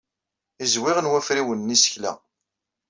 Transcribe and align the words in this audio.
Izwiɣen 0.63 1.09
wafriwen 1.11 1.59
n 1.67 1.73
yisekla. 1.73 2.13